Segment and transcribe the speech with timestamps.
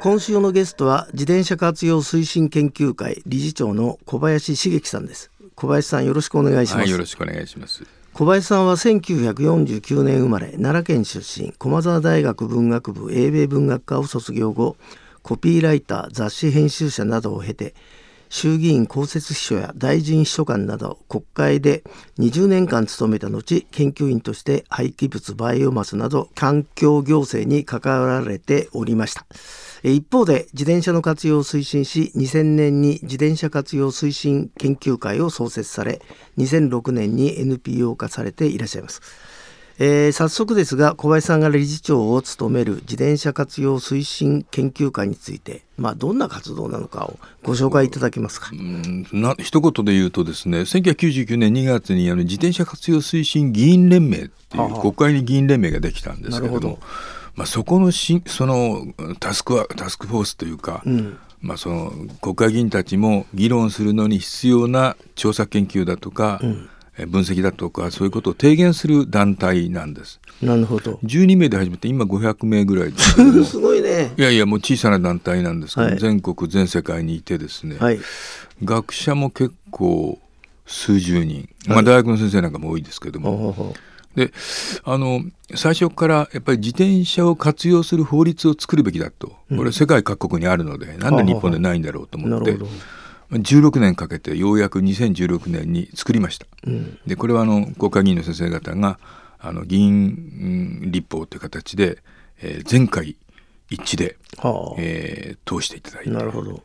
[0.00, 5.30] 今週のゲストは自転車活用推進研究会理事長の小林茂樹さんです。
[5.54, 7.84] 小林さんよろしくお願いします、はい、よろしくお願いします。
[8.14, 14.76] 小林さんは1949年生まれ奈良県出身駒澤大学文学部英米文学科を卒業後
[15.22, 17.74] コピーライター雑誌編集者などを経て
[18.28, 21.82] 衆議院公設秘書や大臣秘書官など国会で
[22.18, 29.26] 20年間務めた後研究員として廃棄物バイオマスなど環境行政に関わられておりました。
[29.82, 36.02] 一方で自転車の活用を推進し2000年に自転車活用推進研究会を創設され
[36.36, 39.00] 2006年に NPO 化されていらっしゃいます。
[39.80, 48.50] えー、早速ですが小林さんが理事長を務める自転車活用推進研究会について、まあ、どんな活動なのかをご紹介いただけますか？
[48.52, 56.78] うんな一言で言うとですね1999年2月にあの自転車活用推進議員連盟っていう国会に議員連盟ができたんですけれども、
[57.36, 58.84] まあ、そこのしその
[59.20, 61.18] タスクはタスクフォースというか、うん。
[61.40, 66.68] まあ、その国会議員たちも議論するのに必要な調査研究だとか、うん
[67.06, 70.20] 分析だとかそういうことを提言する団体なんです。
[70.42, 70.98] なるほど。
[71.04, 74.12] 12名で始めて今500名ぐらいです すごいね。
[74.16, 78.00] いやいやもう小さな団体なんですけど、はい、全国全世界にいてですね、はい、
[78.64, 80.18] 学者も結構
[80.66, 83.52] 数十人、まあ、大学の先生なんかも多いですけども。
[83.52, 83.72] は
[84.16, 84.32] い、で
[84.84, 85.22] あの
[85.54, 92.58] 最初からやっぱり自転車を活用する法律を作るべきだと、これ世界各国にあるので、うん、なんで日本でないんだろうと思って。
[93.30, 96.46] 16年かけてようやく2016年に作りました。
[96.66, 98.98] うん、でこれはあの国会議員の先生方が
[99.38, 101.98] あの議員立法という形で、
[102.42, 103.16] えー、全会
[103.70, 106.10] 一致で、はあ、えー、通していただいて。
[106.10, 106.62] なるほど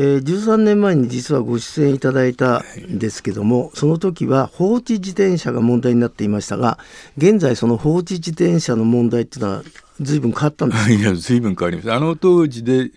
[0.00, 6.78] えー、13年前に実はご出演いただいたんですけども、はい、その時は放置自転車が問題になっていましたが
[7.16, 9.62] 現在その放置自転車の問題っていうのは
[10.00, 11.96] 随分変わったんです いや随分変わりました。
[11.96, 12.90] あの当時で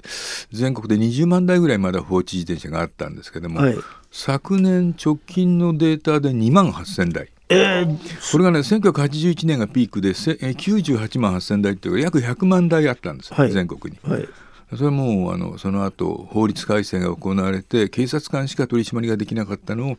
[0.52, 3.78] 全国で20万台ぐらいまだ放置自転車があったんですけども、はい、
[4.12, 7.30] 昨年直近のデータで2万8000台。
[7.50, 14.12] えー、これがね1981年がピークで98万8000台っていう約100万台あったんです、はい、全国に。
[14.12, 14.28] はい。
[14.72, 19.98] それはもうあのその後法律改正が行われて警察官しか取り締まりができなかったのを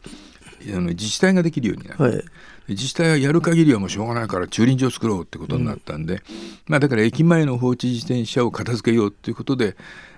[0.68, 2.24] あの自治体ができるようになる、はい、
[2.68, 6.20] 自治体はやる限りはもうしょうがないから駐輪場作ろうってことになったんで、うん、
[6.66, 9.76] まあ、だから駅前の放置自転車を片付けようということで、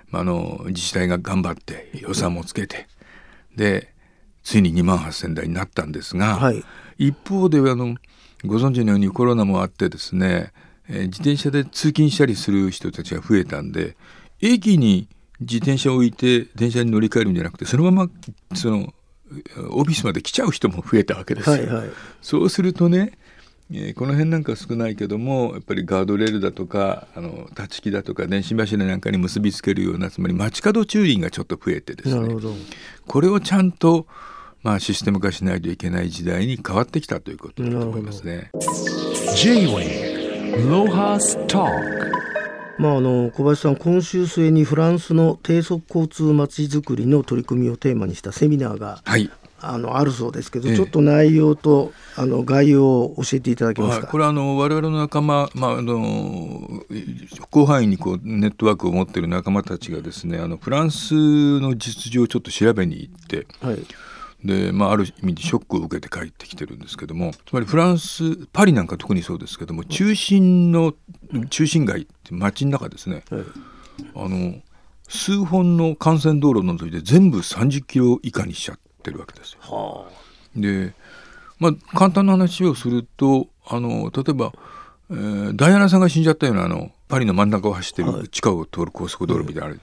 [0.09, 2.87] まあ、あの自治体が頑張って予算もつけて
[3.55, 3.93] で
[4.43, 6.63] ついに2万8,000台になったんですが、はい、
[6.97, 7.95] 一方であの
[8.45, 10.51] ご存知のようにコロナもあってですね、
[10.87, 13.95] えー、自転車で通勤したりする人たちが増えたんで
[14.41, 15.07] 駅に
[15.39, 18.09] 自転車を置いて電車に乗り換えるんじゃなくてそのまま
[18.53, 18.93] その
[19.69, 21.55] オフィスまで来ちゃう人も増えたわけですよ。
[21.55, 21.89] はいはい、
[22.21, 23.17] そうするとね、
[23.71, 32.35] えー、この辺なんか少ないけどもやっぱりガードレールだとかあの立ち木だとか電信柱なんかに結びつけるようなつまり街角駐輪がちょっと増えてですね。
[33.07, 34.05] これをちゃんと
[34.61, 38.51] まあシステム化しないといけない時代に変わってきたということだと思いますね。
[39.35, 41.65] J-Way ロハスタ
[42.77, 49.31] まあ、あの小林さん、今週末にフランスの低速交通まちづくりの取り組みをテーマにしたセミナーが、はい、
[49.61, 54.07] あのあるそうですけど、ええ、ちょっと内容とあの概要を教えていただけますか？
[54.07, 56.83] これはあの我々の仲間、まあ、あの
[57.51, 61.13] 広範囲にこうネットワークを持っている仲間たちがですねあのフランス
[61.61, 63.47] の実情をちょっと調べに行って。
[63.61, 63.77] はい
[64.43, 70.93] で、まあ、ある意味でショックを受けて帰ってきてるんですけどもつまりフランスパリなんか特にそうですけども中心の
[71.49, 73.43] 中心街街の中ですね、はい、
[74.15, 74.55] あの
[75.07, 79.59] 数本の幹線道路を除いて全部30キロ以下にしちゃってるわけですよ。
[79.61, 80.93] はあ、で、
[81.59, 84.53] まあ、簡単な話をするとあの例えば、
[85.11, 89.79] えー、ダイアナさんが死んじゃったようなあのパリの真ん中を走ってる地下を通る高速道路みたいな、はい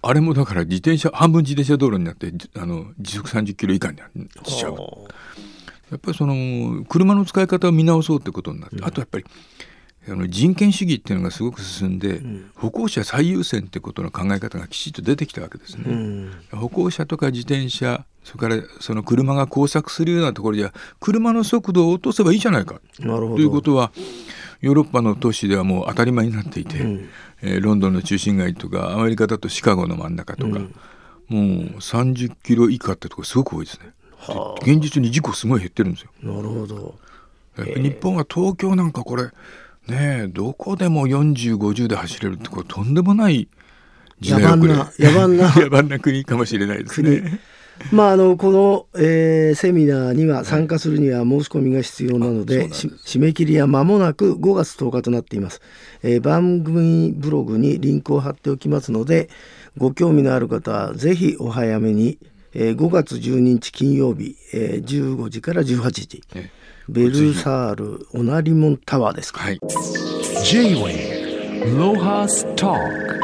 [0.00, 3.98] あれもだから自転車半分自転車道路になってあの時速30キロ以下に
[4.44, 4.76] しちゃう。
[5.90, 9.24] やっぱりその車の使い方を見直そうってことになって、うん、あとやっぱり
[10.10, 15.84] あの人権主義っていうのがすごく進んで、うん、歩行者最優先ってことの考え方がきちっと出てきたわけですね。
[15.86, 23.90] うん、歩行者とか自転車それからその車が交錯するようなところじゃ車の速度を落とせばいいじゃないかということは
[24.60, 27.08] ヨーロッパの都市ではもう当たり前になっていて、うん、
[27.42, 30.68] えー、ロンドンの中心街とかアメリカだとシカゴの真ん中とか、うん、も
[31.30, 31.40] う
[31.78, 33.92] 30キロ以下ってとこすごく多いですね。
[34.18, 36.10] はあ、現実に事故すごい減ってるんですよ。
[36.22, 36.98] なるほど。
[37.56, 39.30] 日本は東京なんかこれ
[39.88, 43.48] ねどこでも4050で走れるってこれとんでもない
[44.20, 44.74] 時代遅れ。
[44.74, 45.98] 野蛮な野蛮な。
[46.00, 47.40] 国かもしれないですね。
[47.92, 55.60] まああのこの、えー、セミナーには参加するには申し込みが必要なので,、締め切りは間もなく5月10日となっています、
[56.02, 59.30] えー、番組ブログにリンクを貼っておきますので
[59.76, 62.18] ご興味のある方はぜひお早めに、
[62.52, 66.22] えー、5月12日金曜日、えー、15時から18時、
[66.88, 69.60] ベルサールオナリモンタワーですか、はい、
[70.44, 73.18] J-Way ロハスター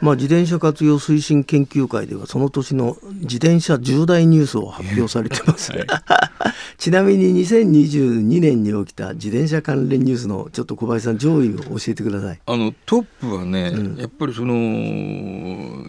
[0.00, 5.86] まあ、自転車活用推進研究会ではその年の自転車重大ニュースを発表されてます、はい、
[6.76, 12.40] ちなみに2022年に起きた自転車関連ニュースのちょっと小林さん上位を教えてください。
[12.44, 15.86] あのトップはね、うん、やっぱりその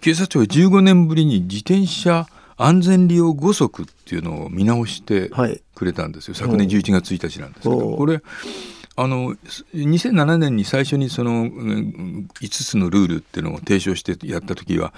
[0.00, 2.26] 警察庁は15年ぶりに自転車
[2.58, 5.30] 安全利用5則っていうのを見直して
[5.74, 8.20] くれたんですよ、はい、昨年11月1日なんですけど、これ
[8.96, 9.36] あの
[9.74, 14.92] 2007年に最初にその5つのルールっていうのを提唱してやった時は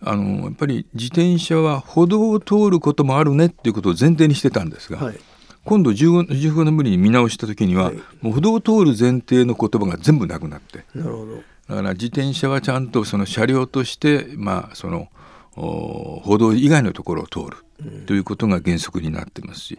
[0.00, 5.18] あのやっぱり自転車は歩道を通ることもあるねっていうことを前提にしてたんですが、はい、
[5.66, 10.84] 今度 15, 15年ぶりに見直した時には、はい、もう歩道を通る前提の言葉が全部なくなって。
[10.94, 11.36] なるほど。
[11.68, 15.08] だから自転車はちゃんとその車両として、まあ、その
[15.54, 17.56] 歩道以外のところを通る。
[18.06, 19.78] ということが原則になってますし、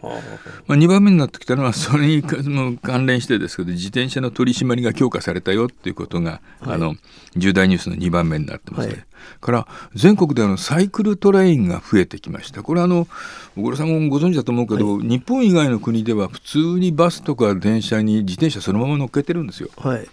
[0.66, 6.96] まあ、2番目になってきたのはそれに関連してですけど自転車の取り締まりが強化されたよっていうことが、はい、あの
[7.36, 8.94] 重大ニュースの2番目になってますね。
[8.94, 9.04] はい、
[9.40, 12.62] から全国であのサイクルトレインが増えてきました。
[12.62, 13.08] これはあの
[13.56, 19.70] 小倉さんもご存知だと思うけど、はい、日本以外の国では普通にバスとか電車に自転車そのまま乗っけてるんですよ。
[19.76, 20.06] はい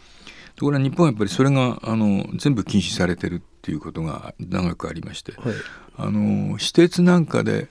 [0.62, 5.54] ところが日本はやっぱりそれがあの全部禁止されてるっていうことが長くありまして、はい、
[5.98, 7.68] あの私鉄なんかで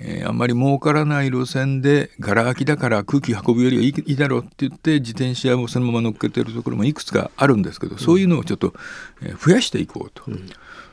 [0.00, 8.74] えー、あんまり儲からない路線でがら空きだから空気運ぶよりはいいだろうって言って自転車をそのまま乗っけてるところもいくつかあるんですけど、そういうのをちょっと、
[9.22, 10.22] え増やしていこうと。
[10.28, 10.48] うん、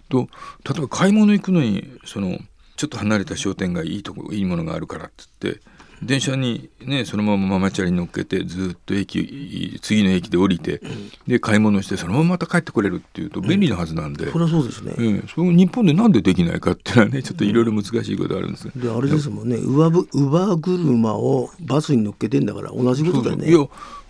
[0.10, 0.28] と
[0.68, 2.40] 例えば買い物行くのにその
[2.78, 5.62] ちょっと離れた商店街いいとこいいものがあるからって言って
[6.04, 19.56] 電車にねそのままママチャリに乗っけてずっと駅次の駅で降りて、うん、で買い物してそのまままた帰ってこれるっていうと便利なはずなんで、うん、それはそうですね、うん、その日本でなんでできないかっていうのはねちょっといろいろ難しいことあるんです、であれですもんね。
[19.58, 23.50] ウバウバ車をバスに乗っけてんだから同じことだよね。
[23.50, 23.66] いや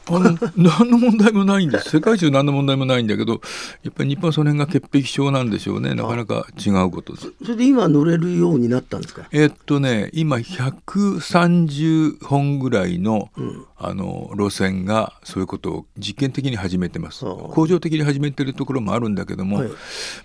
[0.08, 1.90] あの何の問題もないんです。
[1.98, 3.42] 世界中何の問題もないんだけど
[3.84, 5.96] やっぱり日本はその辺が潔癖症なんでしょうね。
[5.96, 9.28] なかなか違うことそれで今乗れるようになったんですか？
[9.32, 17.26] えー、っとね今130本ぐらいのうん、あの路線がそういうことを実験的に始めてます。
[17.26, 19.70] 恒常的に始めてるところもあるんだけども、はい、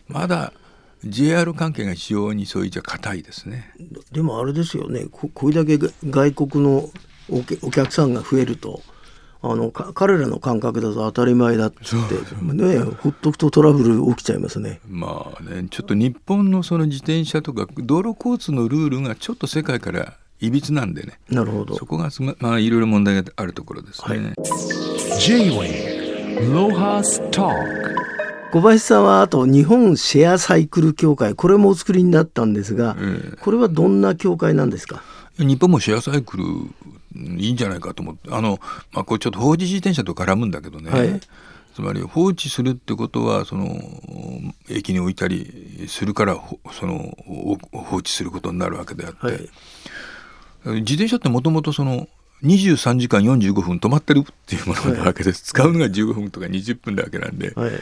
[0.08, 0.52] まだ
[1.04, 3.72] JR 関係が非常にそういうじゃ硬いですね。
[4.12, 5.06] でもあれですよね。
[5.10, 5.78] ここれだけ
[6.08, 6.90] 外国の
[7.62, 8.82] お客さんが増えると
[9.42, 11.78] あの彼らの感覚だと当たり前だって。
[12.52, 14.80] ねほっとくとトラブル起きちゃいますね。
[14.86, 21.18] まあねちょっと日本のその自転車とか道路交通のルールがちょっと世界からいびつなんでね。
[21.30, 21.74] なるほど。
[21.76, 24.18] そこがまあいろいろ問題があるところですね。
[24.18, 24.34] はい、
[28.52, 35.02] 小林さんはあと日本シェアサイクル協会これもお作りになったんですが、えー、これはどんな協会なんですか？
[35.38, 36.44] 日本もシェアサイクル
[37.38, 38.30] いいんじゃないかと思って。
[38.30, 38.58] あの、
[38.92, 41.20] まあ、これちょっと放置自転車と絡むんだけどね、はい、
[41.74, 43.80] つまり放置するってことはその
[44.68, 46.36] 駅に置いたりするから
[46.72, 47.16] その
[47.72, 52.08] 放置することになるわけであって、はい、自転車ってもともとその
[52.42, 54.20] 23時間45分止まってる？
[54.20, 57.72] っていうものなわけです、はい、使うのが15分とか20分だけなんで、はい、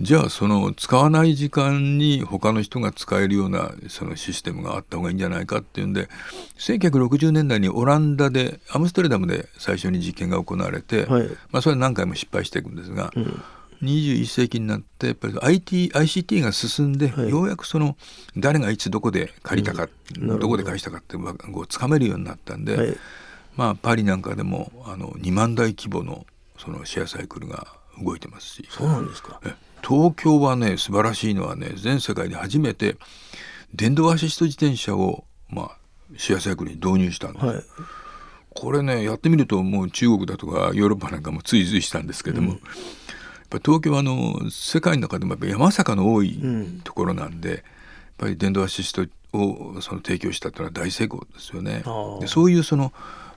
[0.00, 6.08] じゃあその使わない時間に他の人が使えるようなそのシステムがあった方がいいんじゃないかっていうんで
[6.58, 13.12] 1960年代にオランダでアムステルダムで最初に実験が行われて、はい、まあ、それは何回も失敗していくんですが。
[13.14, 13.42] うん。
[13.80, 17.96] 21世紀になってやっぱり IT ICT が進んで、はい、ようやくその
[18.36, 19.88] 誰がいつどこで借りたか、
[20.20, 20.48] うん、ど。
[20.48, 22.96] こで返したかってこうつかめるようになったんで、はい、
[23.58, 26.24] まあ、パリなんかでもあの2万台規模の
[26.56, 27.66] そのシェアサイクルが
[28.00, 28.68] 動いてますし。
[28.70, 29.40] そうなんですか。
[29.82, 32.96] 東京はね素晴らしいのはね全世界で初めて
[33.74, 35.78] 電動アシスト自転車を、まあ、
[36.16, 37.64] シェアサイクルに導入したんです、はい、
[38.50, 42.60] これねやってみるともう中国だとかヨーロッパなんかも追随したんですけども、うん、やっ
[43.50, 46.40] ぱ東京はあの世界の中でもやっぱ山坂の多い
[46.84, 47.62] ところなんで、うん、やっ
[48.18, 51.84] ぱり電動アシストをその提供したというのは大成功ですよね。
[52.20, 52.92] でそういうその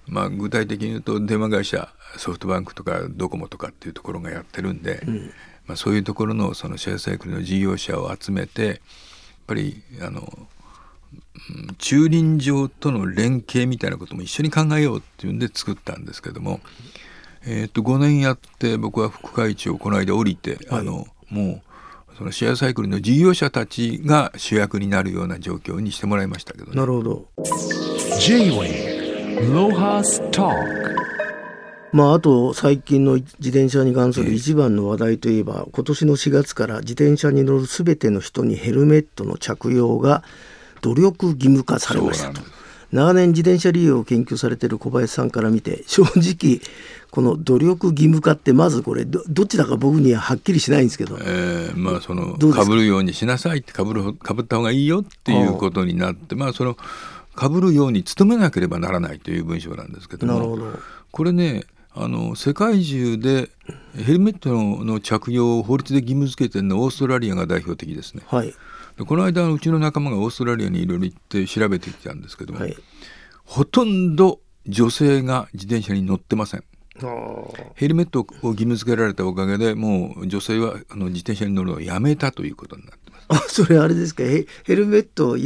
[0.07, 5.31] まあ、具体的に言うと電話会社ソフトバンクとかドコモとかっていうところがやってるんで、うん、
[5.67, 8.77] まあ、そういうところのそのシェアサイクルの事業者を集めてやっ
[9.47, 10.47] ぱりあの
[11.77, 16.61] 駐輪場との連携みたいなことも一緒に考えようっていうんで作ったんですけども、
[17.45, 21.61] えー、と5年やって僕は副会長この間降りて、はい、あのも
[22.13, 26.75] うそのシェアサイクルの事業者たちが主役になるような状況にしてもらいましたけどね。
[26.75, 27.25] なるほど。
[31.93, 40.23] まあ、あと最近の自転車に関する一番の話題といえば、今年の4月から自転車に乗るすべての人にヘルメットの着用が
[40.81, 42.41] 努力義務化されましたと。
[42.91, 46.59] 長年自転車利用を研究されている小林さんから見て正直
[47.09, 52.65] この努力義務化ってまずこれどっちだか僕にははっきりしないんですけど、えー、まあそのか？
[52.65, 56.75] ぶるようにしなさいってかぶるかぶった方がいいよっていうことになってまあその
[57.35, 60.57] かぶるように努めなければならないという文章なんですけども
[61.11, 63.49] これねあの世界中で
[63.95, 64.49] ヘルメット
[64.85, 68.23] の着用を法律で義務付けてるのはオーストラリアが代表的ですね。
[68.27, 68.53] はい、
[68.97, 72.77] でこの間うちの仲間がオーストラリアにいろいろ行って調べてきたんですけども、はい、
[73.43, 76.63] ほとんど女性が自転車に乗ってません。
[77.75, 83.00] ヘルメットを義務付けられたおかげでもう女性はあの自転車に乗るのをやめたということになってます。
[83.27, 84.23] あそれあれですか？
[84.23, 85.37] ヘルメットを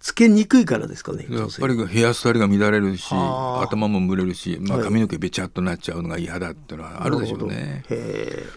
[0.00, 1.26] つけにくいからですかね？
[1.28, 7.84] やっぱりヘアスタイルが乱れるし頭も蒸れるし、まあ、髪の毛べちゃっとなっちゃうのが嫌だっていうのはあるでしょうね。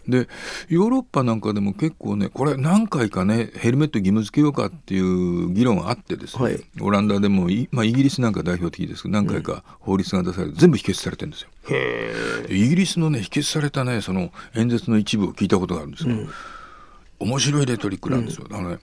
[0.07, 0.27] で
[0.69, 11.49] ヨーロッパなんかでも結構ねこれ何回かねヘルメット義務付けようかっていう議論があってですね、はい、オランダでもまあ、イギリスなんか代表的ですけど何回か法律が出されて、全部否決されてるんですよ。
[12.49, 16.15] イギリスのね否決されたねその演説の一部を聞いたことがあるんですよ。
[16.15, 16.29] うん
[17.19, 18.47] 面白いレトリックなんですよ。
[18.49, 18.77] うん、あのね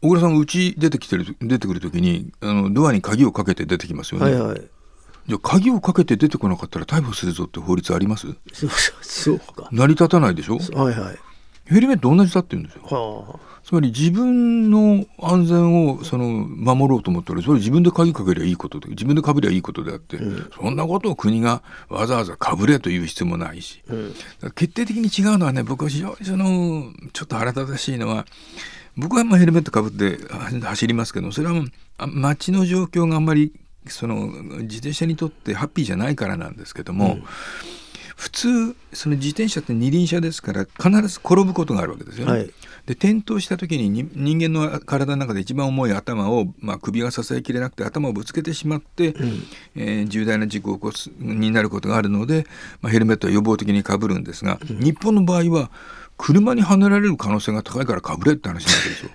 [0.00, 4.32] 小倉さんうち出てきてる出てくる時にあのドアに鍵をかけて出てきますよね。
[4.32, 4.62] はいはい、
[5.26, 8.28] じゃ鍵をかけて出てこなかったら逮捕するぞって法律あります？
[9.02, 9.68] そうか。
[9.72, 10.58] 成り立たないでしょ？
[10.58, 11.18] はいはい
[11.68, 12.82] ヘルメット同じだって言うんですよ。
[12.84, 13.48] はあ。
[13.68, 24.14] つまり自分の安全をその守ろうと思ったらそれ自分で鍵かけりゃいいことで自分でかぶりゃいいことであって、うん、そんなことを国がわざわざかぶれという必要もないし、うん、
[24.54, 28.24] 決定的に違うのはね僕は非常にそのちょっと腹立たしいのは
[28.96, 30.16] 僕はまあヘルメットかぶって
[30.64, 31.62] 走りますけどそれは
[31.98, 33.52] 街の状況があんまり
[33.86, 34.28] その
[34.62, 37.06] 自転車にとってハッピーじゃないからなんですけども。
[37.06, 37.24] うん
[38.18, 42.32] 普通その自転車って二輪車ですから必ず転ぶことがあるわけですよね。
[42.32, 49.42] はい、で転倒した時に人間の体の中で一番重い頭を、まあ、首が支えきれなくて頭をぶつけてしまって、うん、
[49.76, 52.44] えー、重大な事故を起こすになることがあるので、
[52.82, 55.70] まあ、ヘルメットは予防的にかぶるんですが、うん、日本の場合は
[56.16, 59.10] 車にはねられる可能性が高いからかぶれって話なわけですよ。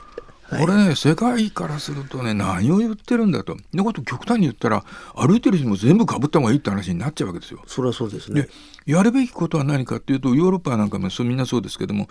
[0.58, 3.56] これね世界からするとね何を言ってるんだと。
[3.72, 7.62] のこと極端に言ったら歩いてる人も全部かぶった方がいいって話になっちゃうわけですよ。
[7.66, 8.48] それはそうですね。
[8.86, 12.08] やるべきことは何かっていうとヨーロッパなんかもそうみんなそうですけども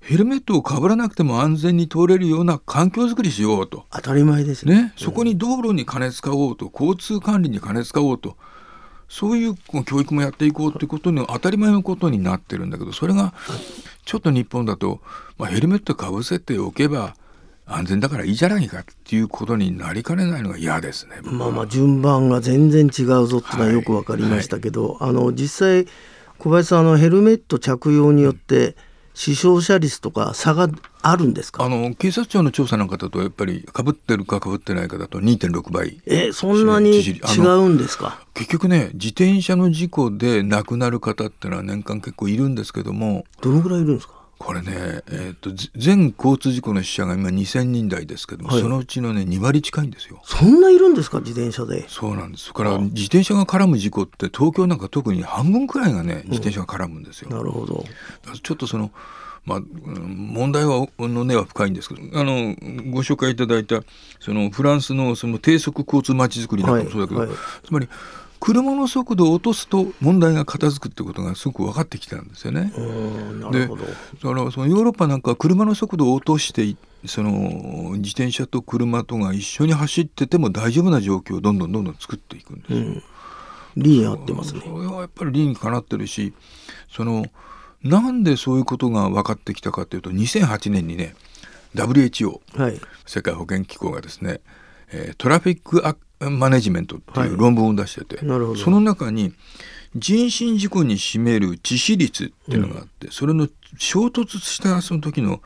[0.00, 3.84] ヘルメットをかぶらなくても安全に通れるような環境づくりしようと。
[3.90, 4.74] 当たり前ですね。
[4.74, 8.36] ねそこに道路に金使おうと交通管理に金使おうと。
[9.12, 13.34] そういう教育もやっていこうってことに当たり前のことになってるんだけどそれが
[14.06, 15.02] ちょっと日本だと、
[15.36, 17.14] まあ、ヘルメットかぶせておけば
[17.66, 21.20] 安全だからいいじゃないかっていうことになりかねないのが嫌ですね。
[21.22, 24.98] まあまあ順番が全然違うぞっていうのはよく分かりましたけど、はい。
[25.00, 25.86] はい、あの実際
[26.38, 28.74] 小林さんあのヘルメット着用によって、
[29.14, 30.68] 死傷者率とか差が
[31.02, 31.62] あるんですか？
[31.64, 36.02] あの警察庁の調査なんかだとやっぱりかぶってるかかぶってないかだと2.6倍。
[36.06, 38.26] えそんなに違うんですか？
[38.34, 43.24] 結局ね自転車の事故で亡くなる方っていうのは年間結構いるんですけども。
[43.40, 44.14] どのぐらいいるんですか？
[44.44, 50.20] これね、えーと、全交通事故の死者が今2000人台ですけども、はい、そのうちのね2割近いんですよ。
[50.24, 51.20] そんないるんですか？
[51.20, 51.88] 自転車で。
[51.88, 52.52] そうなんです。
[52.52, 57.28] から自転車が絡む事故って東京なんか特に半分くらいがね自転車が絡むんですよ。
[57.30, 57.84] うん、なるほど。
[58.42, 58.90] ちょっとその
[59.44, 62.54] まあ、問題はの根は深いんですけどあの
[62.92, 63.82] ご紹介いただいた
[64.20, 67.88] そのフランスのその低速交通まちづくりなんかもそうだけど、はいはい、つまり
[68.42, 72.72] 車の速度を落とすと問題が片付くってことがすごく分かってきたんですよね。
[73.52, 76.74] でだからそのヨーロッパなんか車の速度を落として
[77.06, 82.78] その自転車と車とが一緒に走ってても大丈夫な状況をどんどんどんどん作っていくんですよ。
[82.78, 83.02] うん、
[83.76, 84.62] 理に合ってますね。
[84.64, 86.34] それはやっぱり理にかなってるし
[86.90, 87.26] その
[87.84, 91.14] なんでそういうことが分かってきたかというと2008年にね
[91.76, 94.40] WHO、はい、世界保健機構がですね、
[94.90, 95.94] えー、トラフィックア
[96.30, 99.32] マネジメントっていう論文を出してて、はい、その中に
[99.94, 103.48] 人身事故に占める致死率っていうのがあって、うん、それの
[103.78, 105.40] 衝突したその時の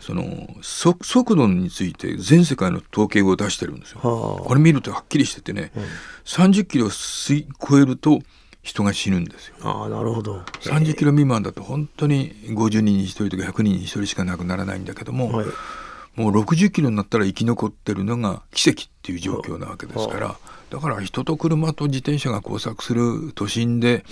[0.00, 4.00] その速度について全世界の統計を出してるんですよ。
[4.00, 5.82] これ見るとはっきりしててね、うん、
[6.24, 8.18] 30キロ超えると
[8.62, 9.54] 人が死ぬんですよ。
[9.62, 10.40] あなるほど。
[10.62, 15.46] 30キロ未満だと本当に50人に1人とか100人に1人しか亡くならないんだけども、はい
[16.14, 20.36] もう60キロになったら生き残ってるのが奇跡っていう状況なわけですから。
[20.70, 24.04] だから人と車と自転車が交錯する都心で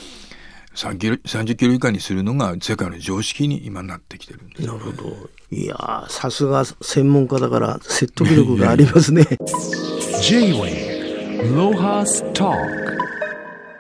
[0.75, 5.17] 30キロ ,30 キロ以下にするのが世界の常識に今なってきてるんです、ね、なるほど。
[5.51, 9.25] いやさすが専門家だから説得力がありますね。
[10.23, 12.91] J-Way ロハスター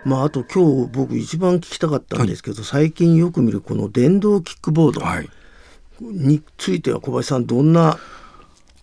[0.02, 5.02] まあ、あと今日僕一番聞きたかったんですけど、はい、最近よく見るこの電動キックボード
[6.00, 7.98] については小林さんどんな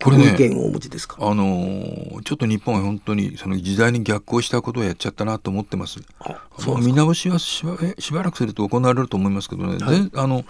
[0.02, 5.98] これね、意見をお持ちですか、あのー、ちょっと日本は本当にその時代に逆行したことをやっちゃったなと思ってます。
[6.20, 10.44] あそう見直しはしばしばらくすると行われると思いますけどね、はい、あの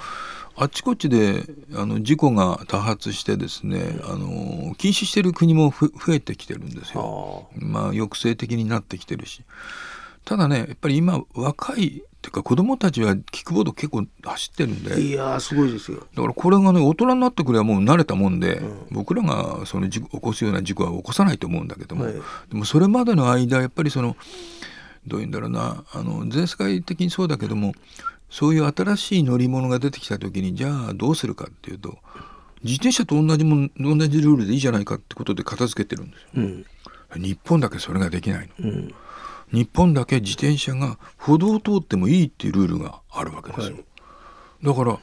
[0.55, 1.45] あちこちで
[1.75, 7.49] あの事故が多発してですね、あの禁止している国も増えてきてるんですよ。
[7.57, 9.45] まあ、抑制的になってきてるし。
[10.27, 15.01] ただねやっぱり今若いっていうか子供たちはキックボード結構走ってるんで。
[15.01, 16.07] いやすごいですよ。
[16.15, 22.21] だからこれがね大人になってくればもう慣れたもんで、うん、僕らがその起こすような事故は起こさないと思うんだけども、はい、で
[22.53, 24.17] もそれまでの間やっぱりその
[25.07, 27.73] どういうんだろうなあの全世界的にそうだけども
[28.31, 31.99] そういう新しい乗り物が出てきた時にじゃあどうするかっていうと
[32.63, 36.29] 自転車と同じもん同じルールでいいじゃないかってことで片付けてるんですよ。
[36.37, 36.67] うん、
[37.17, 38.71] 日本だけそれができないの。
[38.71, 38.95] うん
[39.53, 43.77] 日本だけ自転車が歩道を通ってもいいっていうルールがあるわけですよ。
[43.77, 43.85] はい、
[44.63, 44.99] だから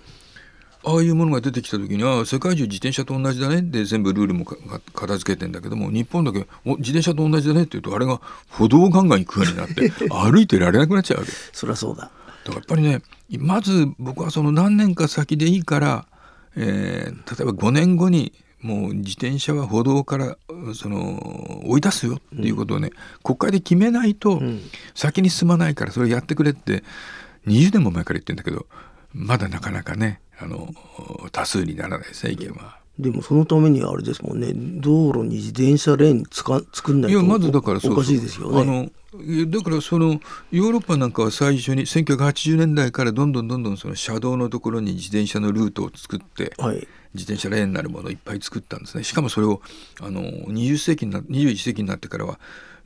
[0.87, 11.31] ああいうものが出てきた時には世界中自転車と同じだねって全部ルールも片付けてんだけども日本だけお自転車と同じだねって言うとあれが歩道をガンガン行くようになって 歩いてられなくなっちゃうわけ。
[11.51, 12.03] そりゃそうだ。
[12.03, 13.01] だからやっぱりね
[13.39, 16.05] まず僕はその何年か先でいいから、
[16.55, 18.31] えー、例えば5年後に
[18.65, 20.37] もう自転車は歩道から
[20.73, 22.93] その追い出すよっていうことをね、うん、
[23.23, 24.41] 国会で決めないと
[24.95, 26.83] 先に進まないからそれやってくれって
[27.45, 28.65] 20年も前から言ってんだけど
[29.13, 30.73] まだなかなかねあの
[31.31, 32.79] 多数にならないですね意見は。
[32.97, 38.61] でもそのためにあれですもんね道路に自転車レーンつか作んないといやまずだからおかしいですよね。
[38.61, 38.89] あの
[39.49, 40.19] だからその
[40.51, 49.03] ヨーロッパなんかは最初に1980年代からどんどんどんどんその車道のところに自転車のルートを作って、はい、自転車レーンになるものをいっぱい作ったんですね。
[49.03, 49.61] しかもそれを
[50.01, 52.39] あの20世紀にな21世紀になってからは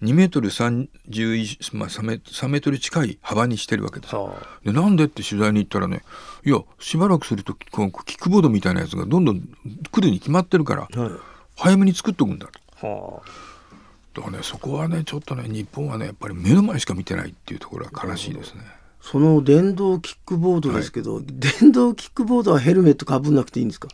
[0.03, 4.15] 2メートル30、まあ、3, メ3メートル近い幅にしてるわけです
[4.63, 6.03] でなんでって取材に行ったらね
[6.45, 11.11] いやしばらくするとこのキックボードみたいなやつがどんどん来るに決まってるから、はい、
[11.57, 12.47] 早めに作っとくんだ。
[12.79, 12.87] と。
[12.87, 13.49] はあ。
[14.13, 18.61] だからねそこはねちょっとね日本はねやっぱり目の前しか見てないっていうところは悲しいですね。
[19.01, 23.87] その電動キックボードですけど、はい、電動キックボードはヘルメットかぶんなくていいんですか？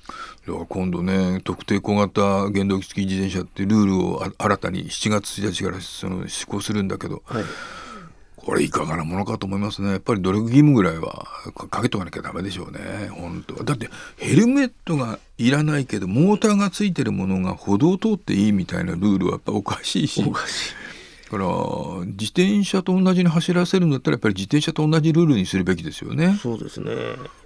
[0.47, 7.43] いや今度ね特定小型原動機付き自転車ってルールを新たに7月1日からその施行するんだけど、はい、
[8.35, 9.91] これいかがなものかと思いますね。
[9.91, 11.27] やっぱり努力義務ぐらいは
[11.69, 13.07] かけとかなきゃダメでしょうね。
[13.09, 13.63] 本当は。
[13.63, 20.23] だってヘルメットがいらないけどモーターがついてるものが歩道を通っていいみたいなルールはやっぱおかしいし。
[20.27, 20.73] おかしい。
[20.73, 20.84] だ
[21.29, 21.45] から
[22.05, 26.37] 自転車と同じに走らせるんだったらやっぱり自転車と同じルールにするべきですよね。
[26.41, 26.91] そうですね。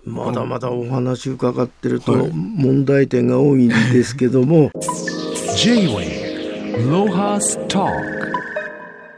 [0.05, 4.71] まだまだお話伺ってると問題点が多いんですけども。
[5.55, 8.18] J-Way ロハスター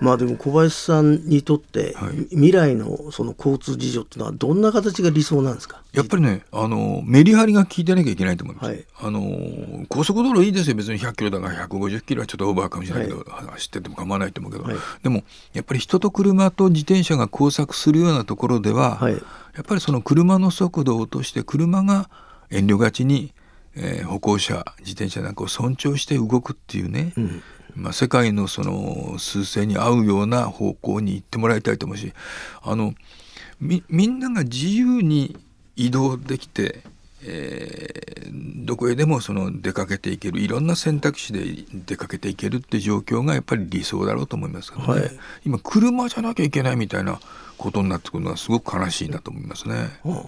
[0.02, 5.84] まあでも小林さんにとって、はい、未来のその交通事情っていうのはどんな形が理想なんですか？
[5.94, 10.76] やっぱりねあのメリハリが効いてなきゃいけないと思います、はい、あの高速道路いいですよ。
[10.76, 19.00] 別に100キロだから150キロはちょっとオーバーかもしれないけど、はい、走ってても構わないと思うけど、はい、でもやっぱり人と車と自転車が交錯するようなところでは、
[19.56, 22.10] やっぱりその車の速度を落として車が
[22.50, 23.34] 遠慮がちに
[23.76, 27.44] えー、歩行者自転車なんかを尊重して動くっていうね、うん、
[27.76, 32.14] まあ、世界のその数勢に合うような方向に行ってもらいたいと思うし
[32.62, 32.94] あの
[33.60, 35.38] みみんなが自由に
[35.76, 36.82] 移動できて、
[37.24, 45.12] えー、どこへでもその出かけていけるいろんな選択肢で出かけていけるって状況がやっぱり理想だろうと思いますけどね、はい、
[45.46, 47.20] 今車じゃなきゃいけないみたいな
[47.58, 50.00] ことになってくるのはすごく悲しいなと思いますね。
[50.04, 50.26] うん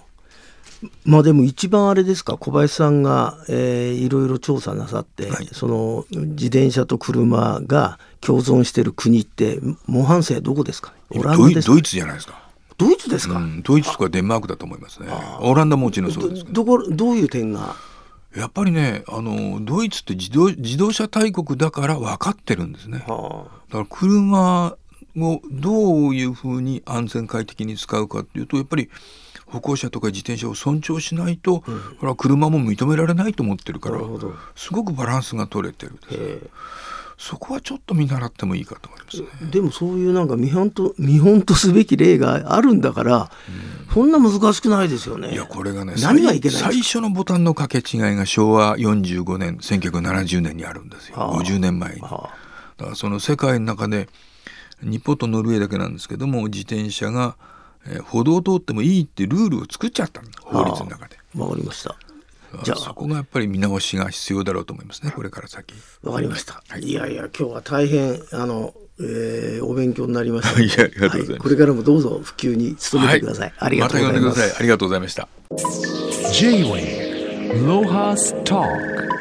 [1.06, 10.94] まあでも一番あれですか小林さんが、えー、いろいろ調査なさって、はい、その自転車と車が共存している国って模範生どこですか？
[11.12, 12.42] オランダですドイツじゃないですか。
[12.78, 15.08] ドイツですか、うん、ドイツとかデンマークだと思いますね。
[15.42, 16.66] オランダももちろんそうですど。
[16.66, 17.76] こどういう点が？
[18.36, 24.76] やっぱりねあのドイツって自動自動車大国だから分かってるんですね、はあ、だから車
[25.16, 28.90] をどういうふうに安全快適に使うかっていうとやっぱり
[29.54, 31.64] 歩行者とか自転車を尊重しないと、
[32.02, 34.00] うん、車も認められないと思ってるから
[34.56, 35.94] すごくバランスが取れてる。
[37.16, 43.32] そこはちょっと見習ってもいいかと思います、ね、でもそういうなんか見本と 見本とすべき例があるんだから、
[43.88, 45.32] うん、そんな難しくないですよね。
[45.32, 52.02] いやこれがね何がいけない最初のボタンの掛け違いが昭和45年1970年にあるんですよ、はあ、50年前に。
[52.02, 52.38] はあ、
[52.78, 54.10] だからその世界の中で
[54.82, 57.38] 日本とノルウェーだけなんですけども自転車が
[57.88, 61.18] えー、歩道を通ってもいいってルールを作っちゃった法律の中で。
[61.36, 61.96] わかりました。
[62.64, 65.74] じゃあそこがやっぱり見直しが必要だろうと思いますねこれから先。
[66.04, 66.62] わかりました。
[66.68, 70.62] はい、いやいや今日は大変あの、えー、お勉強になりました。
[70.62, 73.48] いやありがとうございます、はい、これからもどうぞ普及に努めてください。
[73.48, 74.26] はい、ありがとうございます。
[74.26, 74.60] また呼んでください。
[74.60, 75.28] ありがとうございました。
[76.32, 79.13] J-Way ロハスター